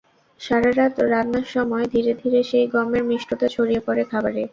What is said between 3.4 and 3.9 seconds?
ছড়িয়ে